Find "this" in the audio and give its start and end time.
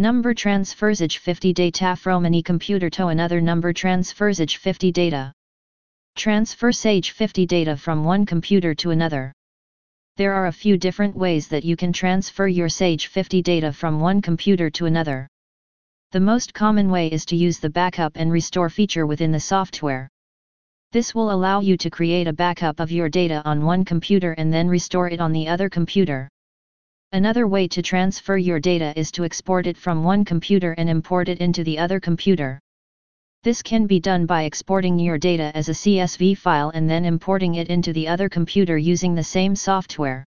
20.92-21.12, 33.44-33.62